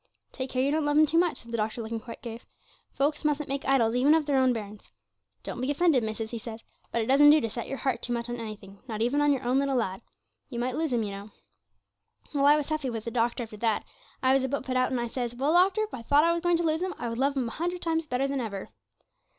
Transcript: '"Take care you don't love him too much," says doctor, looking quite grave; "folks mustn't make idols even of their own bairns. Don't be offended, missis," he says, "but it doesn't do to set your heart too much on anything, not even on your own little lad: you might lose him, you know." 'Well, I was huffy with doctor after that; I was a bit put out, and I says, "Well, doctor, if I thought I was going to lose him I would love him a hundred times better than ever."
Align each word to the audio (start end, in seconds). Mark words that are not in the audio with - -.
'"Take 0.31 0.49
care 0.49 0.63
you 0.63 0.71
don't 0.71 0.83
love 0.83 0.97
him 0.97 1.05
too 1.05 1.19
much," 1.19 1.37
says 1.41 1.51
doctor, 1.51 1.79
looking 1.83 1.99
quite 1.99 2.23
grave; 2.23 2.47
"folks 2.91 3.23
mustn't 3.23 3.47
make 3.47 3.63
idols 3.67 3.93
even 3.93 4.15
of 4.15 4.25
their 4.25 4.39
own 4.39 4.51
bairns. 4.51 4.91
Don't 5.43 5.61
be 5.61 5.69
offended, 5.69 6.01
missis," 6.03 6.31
he 6.31 6.39
says, 6.39 6.63
"but 6.91 7.03
it 7.03 7.05
doesn't 7.05 7.29
do 7.29 7.39
to 7.39 7.47
set 7.51 7.67
your 7.67 7.77
heart 7.77 8.01
too 8.01 8.11
much 8.11 8.27
on 8.27 8.37
anything, 8.37 8.79
not 8.87 9.03
even 9.03 9.21
on 9.21 9.31
your 9.31 9.43
own 9.43 9.59
little 9.59 9.75
lad: 9.75 10.01
you 10.49 10.57
might 10.57 10.75
lose 10.75 10.91
him, 10.91 11.03
you 11.03 11.11
know." 11.11 11.29
'Well, 12.33 12.45
I 12.45 12.55
was 12.55 12.69
huffy 12.69 12.89
with 12.89 13.05
doctor 13.13 13.43
after 13.43 13.57
that; 13.57 13.85
I 14.23 14.33
was 14.33 14.43
a 14.43 14.49
bit 14.49 14.63
put 14.63 14.75
out, 14.75 14.89
and 14.89 14.99
I 14.99 15.05
says, 15.05 15.35
"Well, 15.35 15.53
doctor, 15.53 15.83
if 15.83 15.93
I 15.93 16.01
thought 16.01 16.23
I 16.23 16.31
was 16.31 16.41
going 16.41 16.57
to 16.57 16.63
lose 16.63 16.81
him 16.81 16.95
I 16.97 17.07
would 17.07 17.19
love 17.19 17.37
him 17.37 17.47
a 17.47 17.51
hundred 17.51 17.83
times 17.83 18.07
better 18.07 18.27
than 18.27 18.41
ever." 18.41 18.69